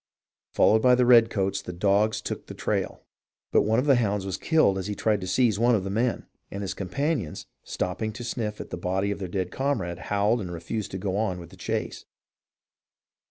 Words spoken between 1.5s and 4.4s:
the dogs took the trail, but one of the hounds was